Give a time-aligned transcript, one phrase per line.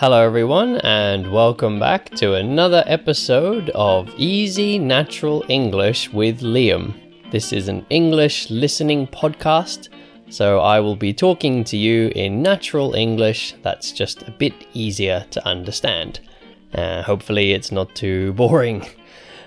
[0.00, 6.94] Hello, everyone, and welcome back to another episode of Easy Natural English with Liam.
[7.30, 9.90] This is an English listening podcast,
[10.30, 15.26] so I will be talking to you in natural English that's just a bit easier
[15.32, 16.20] to understand.
[16.72, 18.86] Uh, hopefully, it's not too boring.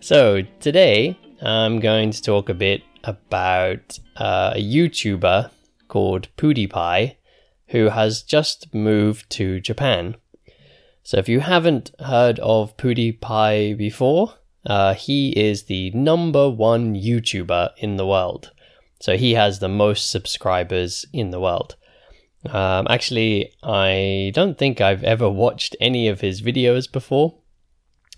[0.00, 5.48] So, today I'm going to talk a bit about uh, a YouTuber
[5.86, 7.14] called PewDiePie
[7.68, 10.16] who has just moved to Japan.
[11.10, 14.34] So, if you haven't heard of PewDiePie before,
[14.64, 18.52] uh, he is the number one YouTuber in the world.
[19.00, 21.74] So, he has the most subscribers in the world.
[22.48, 27.38] Um, actually, I don't think I've ever watched any of his videos before.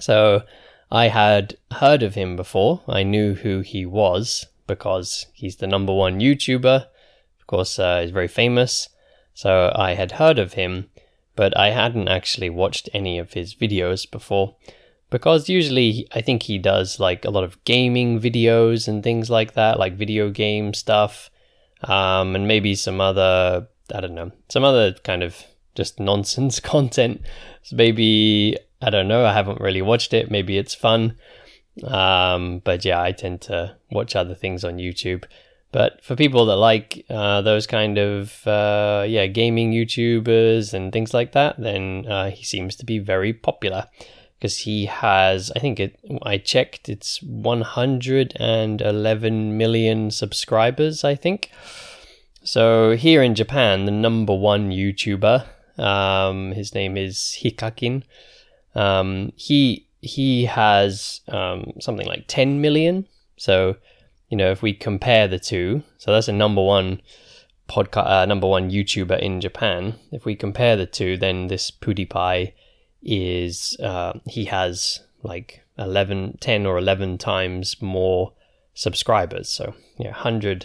[0.00, 0.44] So,
[0.90, 2.84] I had heard of him before.
[2.88, 6.86] I knew who he was because he's the number one YouTuber.
[7.38, 8.88] Of course, uh, he's very famous.
[9.34, 10.88] So I had heard of him,
[11.38, 14.56] but I hadn't actually watched any of his videos before.
[15.08, 19.54] Because usually I think he does like a lot of gaming videos and things like
[19.54, 21.30] that, like video game stuff,
[21.84, 25.44] um, and maybe some other, I don't know, some other kind of
[25.76, 27.22] just nonsense content.
[27.62, 30.32] So maybe, I don't know, I haven't really watched it.
[30.32, 31.16] Maybe it's fun.
[31.84, 35.22] Um, but yeah, I tend to watch other things on YouTube.
[35.70, 41.12] But for people that like uh, those kind of uh, yeah gaming YouTubers and things
[41.12, 43.88] like that, then uh, he seems to be very popular
[44.38, 51.50] because he has I think it I checked it's 111 million subscribers I think.
[52.44, 55.44] So here in Japan, the number one YouTuber,
[55.78, 58.04] um, his name is Hikakin.
[58.74, 63.06] Um, he he has um, something like 10 million.
[63.36, 63.76] So
[64.28, 67.00] you know, if we compare the two, so that's a number one
[67.68, 69.94] podcast, uh, number one YouTuber in Japan.
[70.12, 72.52] If we compare the two, then this PewDiePie
[73.02, 78.32] is uh, he has like 11, 10 or 11 times more
[78.74, 79.48] subscribers.
[79.48, 80.64] So yeah, 100,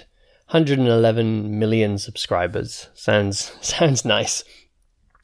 [0.50, 2.90] 111 million subscribers.
[2.94, 4.44] Sounds sounds nice.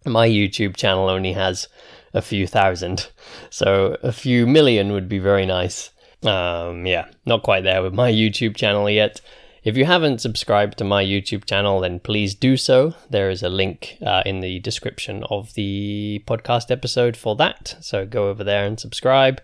[0.06, 1.68] My YouTube channel only has
[2.14, 3.10] a few thousand,
[3.50, 5.92] so a few million would be very nice.
[6.24, 9.22] Um, yeah, not quite there with my YouTube channel yet.
[9.64, 12.96] If you haven't subscribed to my YouTube channel, then please do so.
[13.10, 17.76] There is a link uh, in the description of the podcast episode for that.
[17.82, 19.42] So go over there and subscribe.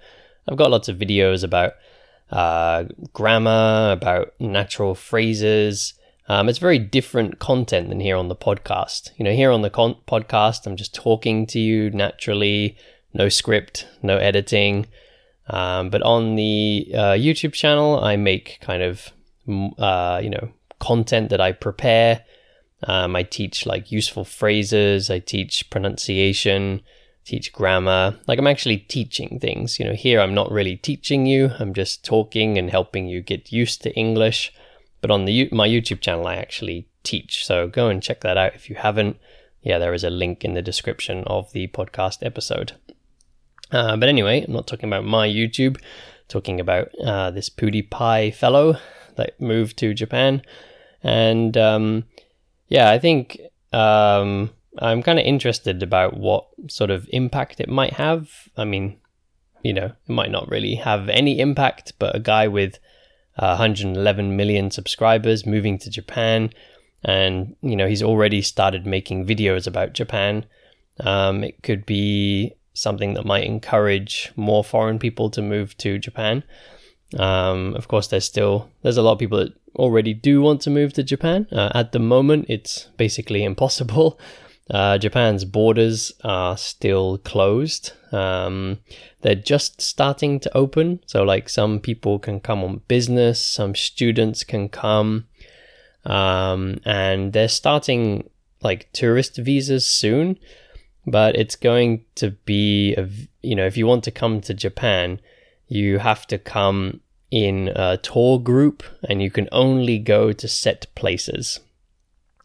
[0.48, 1.74] I've got lots of videos about
[2.32, 5.94] uh, grammar, about natural phrases.
[6.28, 9.12] Um, it's very different content than here on the podcast.
[9.18, 12.78] You know, here on the con- podcast, I'm just talking to you naturally,
[13.14, 14.88] no script, no editing.
[15.48, 19.12] Um, but on the uh, YouTube channel, I make kind of
[19.78, 22.24] uh, you know content that I prepare.
[22.84, 25.10] Um, I teach like useful phrases.
[25.10, 26.82] I teach pronunciation,
[27.26, 28.18] teach grammar.
[28.28, 29.80] Like I'm actually teaching things.
[29.80, 31.52] You know, here I'm not really teaching you.
[31.60, 34.54] I'm just talking and helping you get used to English.
[35.02, 37.46] But on the my YouTube channel, I actually teach.
[37.46, 39.18] So go and check that out if you haven't.
[39.62, 42.74] Yeah, there is a link in the description of the podcast episode.
[43.72, 45.78] Uh, but anyway, I'm not talking about my YouTube,
[46.28, 48.78] talking about uh, this PewDiePie fellow
[49.16, 50.42] that moved to Japan.
[51.04, 52.06] And um,
[52.68, 53.40] yeah, I think
[53.72, 58.30] um, I'm kind of interested about what sort of impact it might have.
[58.58, 59.00] I mean,
[59.64, 62.80] you know, it might not really have any impact, but a guy with
[63.38, 66.52] uh, 111 million subscribers moving to Japan,
[67.04, 70.46] and you know, he's already started making videos about Japan.
[71.00, 76.44] Um, it could be something that might encourage more foreign people to move to Japan.
[77.18, 80.70] Um, of course, there's still there's a lot of people that already do want to
[80.70, 81.48] move to Japan.
[81.52, 84.20] Uh, at the moment, it's basically impossible.
[84.68, 87.92] Uh, Japan's borders are still closed.
[88.12, 88.80] Um,
[89.22, 91.02] they're just starting to open.
[91.06, 95.28] So, like, some people can come on business, some students can come,
[96.04, 98.28] um, and they're starting
[98.64, 100.40] like tourist visas soon
[101.06, 103.08] but it's going to be a,
[103.42, 105.20] you know if you want to come to Japan,
[105.68, 110.88] you have to come in a tour group, and you can only go to set
[110.96, 111.60] places,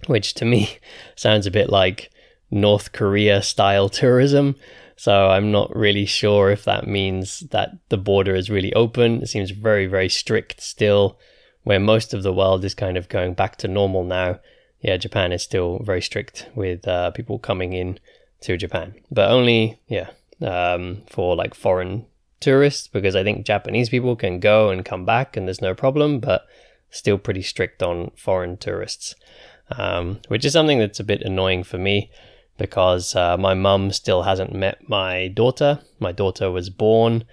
[0.07, 0.79] which to me
[1.17, 2.11] sounds a bit like
[2.51, 4.57] North Korea style tourism.
[4.97, 9.23] So I'm not really sure if that means that the border is really open.
[9.23, 11.19] It seems very very strict still,
[11.63, 14.41] where most of the world is kind of going back to normal now.
[14.83, 17.99] Yeah, Japan is still very strict with uh, people coming in
[18.43, 20.11] to Japan, but only yeah
[20.43, 22.07] um, for like foreign
[22.41, 26.21] tourists because I think Japanese people can go and come back and there's no problem,
[26.21, 26.47] but
[26.91, 29.15] still pretty strict on foreign tourists,
[29.77, 32.11] um, which is something that's a bit annoying for me
[32.59, 35.81] because uh, my mum still hasn't met my daughter.
[35.99, 37.25] My daughter was born.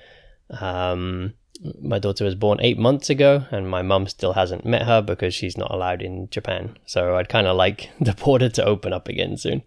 [0.49, 1.33] Um,
[1.81, 5.33] my daughter was born eight months ago, and my mum still hasn't met her because
[5.33, 6.77] she's not allowed in Japan.
[6.85, 9.63] So I'd kind of like the border to open up again soon.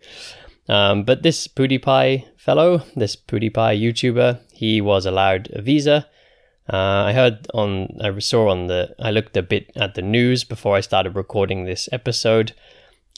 [0.69, 6.07] Um, but this PewDiePie fellow, this PewDiePie YouTuber, he was allowed a visa.
[6.73, 10.45] Uh, I heard on, I saw on the, I looked a bit at the news
[10.45, 12.53] before I started recording this episode,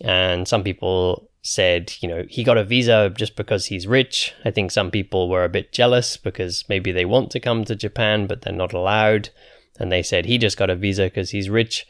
[0.02, 4.32] and some people said, you know, he got a visa just because he's rich.
[4.44, 7.76] I think some people were a bit jealous because maybe they want to come to
[7.76, 9.30] Japan, but they're not allowed.
[9.78, 11.86] And they said he just got a visa because he's rich.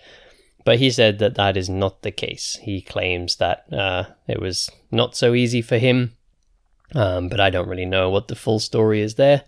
[0.64, 2.58] But he said that that is not the case.
[2.62, 6.16] He claims that uh, it was not so easy for him.
[6.94, 9.44] Um, but I don't really know what the full story is there.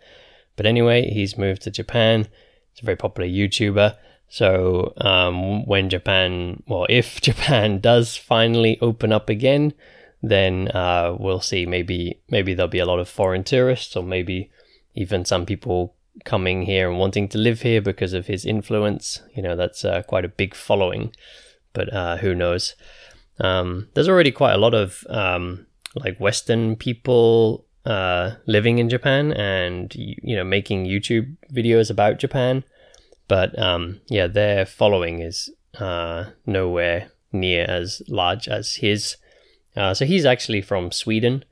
[0.56, 2.26] But anyway, he's moved to Japan.
[2.72, 3.96] He's a very popular YouTuber.
[4.28, 9.75] So um, when Japan, well, if Japan does finally open up again,
[10.22, 11.66] then uh, we'll see.
[11.66, 14.50] Maybe maybe there'll be a lot of foreign tourists, or maybe
[14.94, 15.94] even some people
[16.25, 19.22] coming here and wanting to live here because of his influence.
[19.34, 21.14] You know, that's uh, quite a big following,
[21.72, 22.75] but uh, who knows?
[23.40, 25.66] Um, there's already quite a lot of um,
[25.96, 32.64] like Western people uh, living in Japan and you know making YouTube videos about Japan,
[33.28, 39.16] but um, yeah, their following is uh, nowhere near as large as his.
[39.76, 41.44] Uh, so he's actually from Sweden.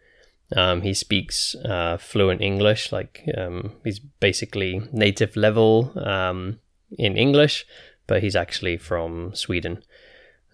[0.55, 6.59] Um, he speaks uh, fluent English, like um, he's basically native level um,
[6.99, 7.67] in English,
[8.07, 9.83] but he's actually from Sweden.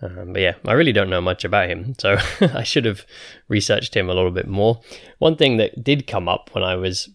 [0.00, 3.04] Um, but yeah, I really don't know much about him, so I should have
[3.48, 4.80] researched him a little bit more.
[5.18, 7.08] One thing that did come up when I was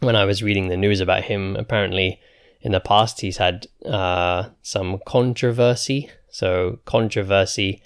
[0.00, 2.20] when I was reading the news about him, apparently
[2.60, 6.10] in the past he's had uh, some controversy.
[6.28, 7.82] So controversy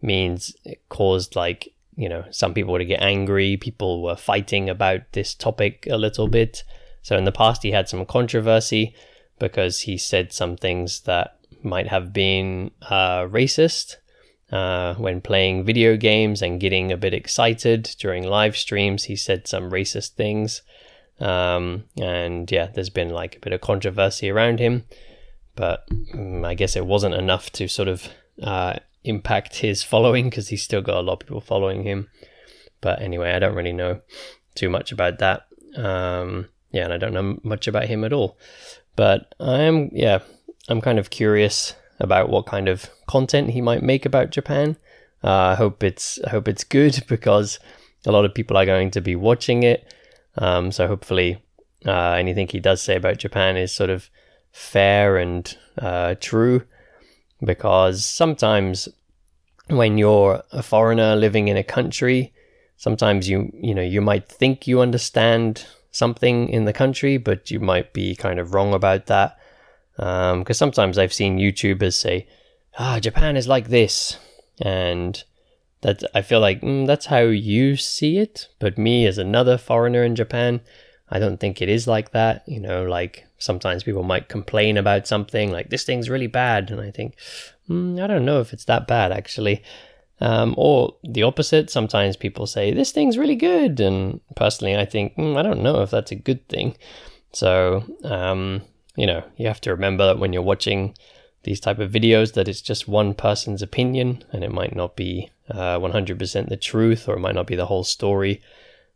[0.00, 3.56] means it caused like you know some people would get angry.
[3.56, 6.64] People were fighting about this topic a little bit.
[7.02, 8.94] So in the past he had some controversy
[9.38, 13.96] because he said some things that might have been uh, racist
[14.52, 19.04] uh, when playing video games and getting a bit excited during live streams.
[19.04, 20.62] He said some racist things.
[21.20, 24.84] Um, and yeah, there's been like a bit of controversy around him.
[25.56, 28.08] But um, I guess it wasn't enough to sort of
[28.42, 32.08] uh, impact his following because he's still got a lot of people following him.
[32.80, 34.00] But anyway, I don't really know
[34.54, 35.46] too much about that.
[35.76, 38.38] Um, yeah, and I don't know much about him at all.
[38.96, 40.20] But I am, yeah,
[40.68, 44.76] I'm kind of curious about what kind of content he might make about Japan.
[45.22, 47.58] Uh, I hope it's I hope it's good because
[48.04, 49.92] a lot of people are going to be watching it.
[50.36, 51.42] Um, so hopefully,
[51.86, 54.10] uh, anything he does say about Japan is sort of
[54.50, 56.64] fair and uh, true.
[57.44, 58.88] Because sometimes
[59.68, 62.32] when you're a foreigner living in a country,
[62.76, 67.60] sometimes you you know you might think you understand something in the country, but you
[67.60, 69.36] might be kind of wrong about that.
[69.96, 72.26] Because um, sometimes I've seen YouTubers say,
[72.78, 74.18] "Ah, Japan is like this,"
[74.60, 75.22] and
[75.82, 78.48] that I feel like mm, that's how you see it.
[78.58, 80.60] But me, as another foreigner in Japan,
[81.10, 82.42] I don't think it is like that.
[82.46, 86.80] You know, like sometimes people might complain about something, like this thing's really bad, and
[86.80, 87.16] I think,
[87.68, 89.62] mm, I don't know if it's that bad actually.
[90.20, 95.16] Um, or the opposite, sometimes people say this thing's really good, and personally, I think
[95.16, 96.76] mm, I don't know if that's a good thing.
[97.32, 98.62] So um,
[98.96, 100.94] you know, you have to remember that when you're watching
[101.44, 105.30] these type of videos that it's just one person's opinion and it might not be
[105.50, 108.40] uh, 100% the truth or it might not be the whole story.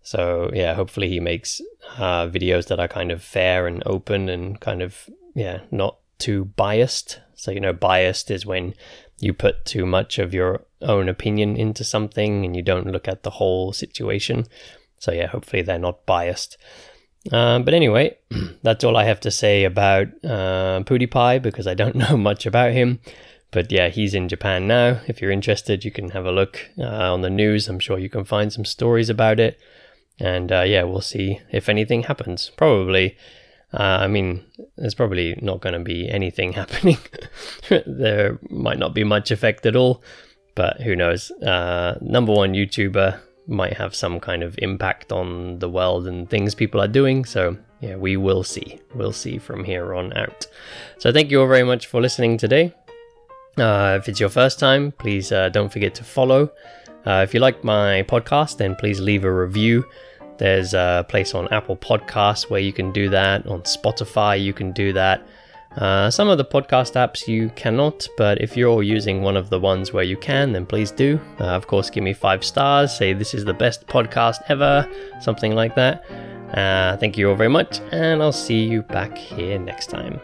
[0.06, 1.60] So yeah, hopefully he makes
[1.98, 6.44] uh, videos that are kind of fair and open and kind of yeah not too
[6.44, 7.18] biased.
[7.34, 8.74] So you know, biased is when
[9.18, 13.24] you put too much of your own opinion into something and you don't look at
[13.24, 14.46] the whole situation.
[15.00, 16.56] So yeah, hopefully they're not biased.
[17.32, 18.16] Uh, but anyway,
[18.62, 22.70] that's all I have to say about uh, PewDiePie because I don't know much about
[22.70, 23.00] him.
[23.50, 25.00] But yeah, he's in Japan now.
[25.08, 27.68] If you're interested, you can have a look uh, on the news.
[27.68, 29.58] I'm sure you can find some stories about it.
[30.18, 32.50] And uh, yeah, we'll see if anything happens.
[32.56, 33.16] Probably.
[33.72, 34.44] Uh, I mean,
[34.76, 36.98] there's probably not going to be anything happening.
[37.86, 40.02] there might not be much effect at all.
[40.54, 41.30] But who knows?
[41.30, 46.54] Uh, number one YouTuber might have some kind of impact on the world and things
[46.54, 47.24] people are doing.
[47.24, 48.80] So, yeah, we will see.
[48.94, 50.46] We'll see from here on out.
[50.98, 52.72] So, thank you all very much for listening today.
[53.58, 56.50] Uh, if it's your first time, please uh, don't forget to follow.
[57.06, 59.84] Uh, if you like my podcast, then please leave a review.
[60.38, 63.46] There's a place on Apple Podcasts where you can do that.
[63.46, 65.26] On Spotify, you can do that.
[65.76, 69.60] Uh, some of the podcast apps you cannot, but if you're using one of the
[69.60, 71.20] ones where you can, then please do.
[71.38, 74.88] Uh, of course, give me five stars, say this is the best podcast ever,
[75.20, 76.04] something like that.
[76.54, 80.18] Uh, thank you all very much, and I'll see you back here next time.